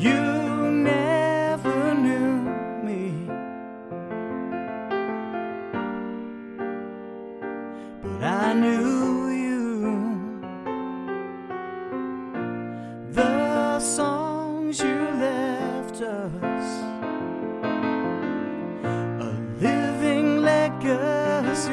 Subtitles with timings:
[0.00, 2.40] You never knew
[2.82, 3.28] me,
[8.02, 10.40] but I knew you.
[13.12, 16.82] The songs you left us,
[19.20, 21.68] a living legacy.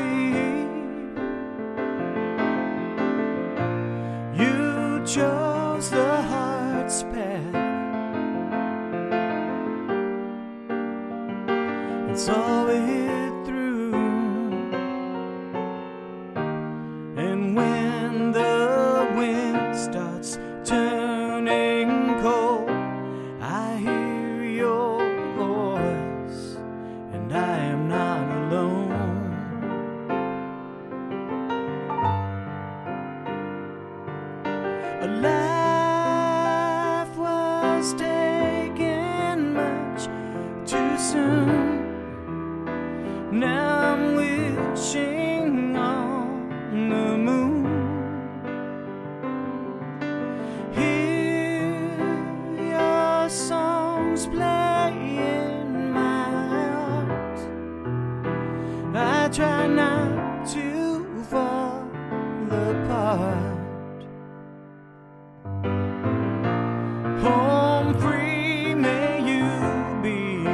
[4.36, 7.67] You chose the heart's path.
[20.68, 22.70] Turning cold,
[23.40, 25.00] I hear your
[25.38, 26.58] voice,
[27.14, 28.92] and I am not alone.
[35.08, 40.02] A life was taken much
[40.70, 41.78] too soon.
[43.32, 47.07] Now I'm wishing on the
[59.68, 60.88] not to
[62.50, 64.04] apart.
[67.22, 69.48] Home free may you
[70.02, 70.46] be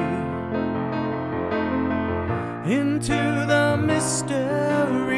[2.73, 5.12] into the mystery.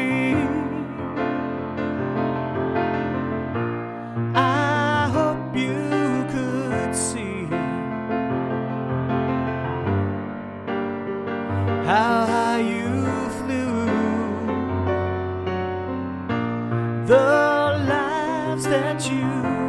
[17.06, 19.22] The lives that you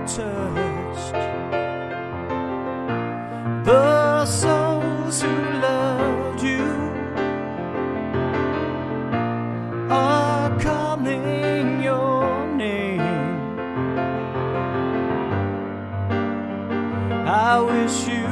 [0.08, 1.14] touched,
[3.64, 5.30] the souls who
[5.62, 6.66] loved you
[9.92, 13.02] are calling your name.
[17.28, 18.28] I wish you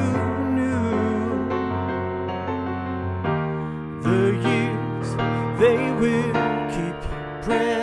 [0.58, 1.46] knew
[4.02, 5.10] the years
[5.60, 6.34] they will
[6.74, 7.00] keep
[7.44, 7.75] pressing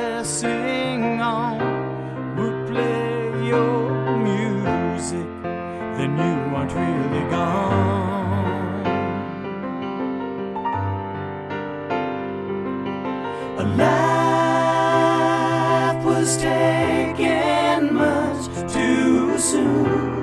[19.43, 20.21] soon.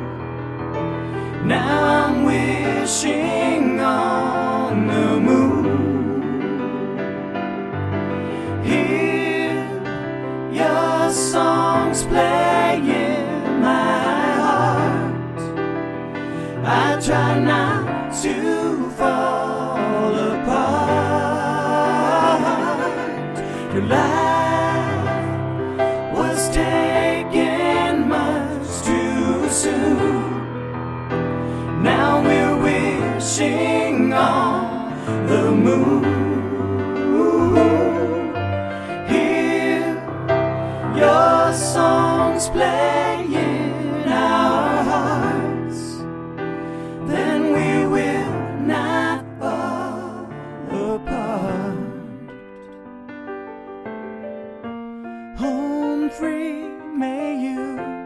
[1.45, 5.65] Now I'm wishing on the moon.
[8.63, 9.51] Hear
[10.51, 15.41] your songs play in my heart.
[16.63, 19.28] I try not to fall
[33.39, 36.03] dancing on the moon.
[39.07, 39.95] Hear
[40.95, 46.03] your songs playing our hearts,
[47.07, 48.35] then we will
[48.65, 50.27] not fall
[50.93, 51.77] apart.
[55.37, 57.98] Home free, may you.